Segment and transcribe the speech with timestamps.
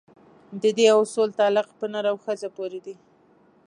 [0.61, 2.95] د دې اصول تعلق په نر او ښځې پورې دی.